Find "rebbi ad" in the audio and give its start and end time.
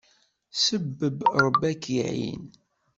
1.41-1.77